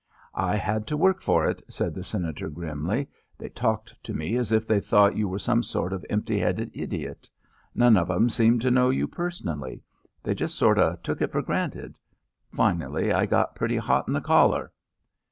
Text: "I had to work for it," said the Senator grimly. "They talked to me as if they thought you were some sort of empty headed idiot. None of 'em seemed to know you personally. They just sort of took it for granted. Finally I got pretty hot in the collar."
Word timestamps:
"I 0.33 0.55
had 0.55 0.87
to 0.87 0.97
work 0.97 1.21
for 1.21 1.45
it," 1.45 1.61
said 1.69 1.93
the 1.93 2.03
Senator 2.03 2.49
grimly. 2.49 3.07
"They 3.37 3.49
talked 3.49 4.03
to 4.03 4.15
me 4.15 4.35
as 4.35 4.51
if 4.51 4.65
they 4.65 4.79
thought 4.79 5.15
you 5.15 5.27
were 5.29 5.37
some 5.37 5.61
sort 5.61 5.93
of 5.93 6.03
empty 6.09 6.39
headed 6.39 6.71
idiot. 6.73 7.29
None 7.75 7.95
of 7.97 8.09
'em 8.09 8.27
seemed 8.27 8.63
to 8.63 8.71
know 8.71 8.89
you 8.89 9.07
personally. 9.07 9.83
They 10.23 10.33
just 10.33 10.55
sort 10.55 10.79
of 10.79 11.03
took 11.03 11.21
it 11.21 11.31
for 11.31 11.43
granted. 11.43 11.99
Finally 12.51 13.13
I 13.13 13.27
got 13.27 13.53
pretty 13.55 13.77
hot 13.77 14.07
in 14.07 14.15
the 14.15 14.21
collar." 14.21 14.71